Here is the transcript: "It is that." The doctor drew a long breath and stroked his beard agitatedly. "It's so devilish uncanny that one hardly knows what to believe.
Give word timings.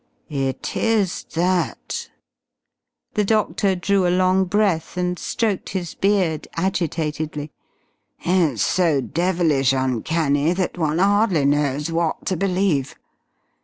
"It 0.31 0.75
is 0.75 1.25
that." 1.35 2.09
The 3.13 3.23
doctor 3.23 3.75
drew 3.75 4.07
a 4.07 4.09
long 4.09 4.45
breath 4.45 4.97
and 4.97 5.19
stroked 5.19 5.69
his 5.69 5.93
beard 5.93 6.47
agitatedly. 6.55 7.51
"It's 8.21 8.65
so 8.65 9.01
devilish 9.01 9.73
uncanny 9.73 10.53
that 10.53 10.79
one 10.79 10.97
hardly 10.97 11.45
knows 11.45 11.91
what 11.91 12.25
to 12.25 12.35
believe. 12.35 12.95